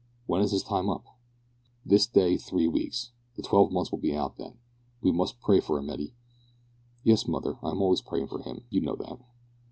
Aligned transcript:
When 0.25 0.41
is 0.41 0.49
his 0.49 0.63
time 0.63 0.89
up?" 0.89 1.05
"This 1.85 2.07
day 2.07 2.35
three 2.35 2.67
weeks. 2.67 3.11
The 3.35 3.43
twelve 3.43 3.71
months 3.71 3.91
will 3.91 3.99
be 3.99 4.15
out 4.15 4.35
then. 4.35 4.57
We 4.99 5.11
must 5.11 5.39
pray 5.39 5.59
for 5.59 5.77
'im, 5.77 5.89
Hetty." 5.89 6.15
"Yes, 7.03 7.27
mother. 7.27 7.59
I 7.61 7.69
am 7.69 7.83
always 7.83 8.01
prayin' 8.01 8.27
for 8.27 8.41
him. 8.41 8.65
You 8.71 8.81
know 8.81 8.95
that." 8.95 9.19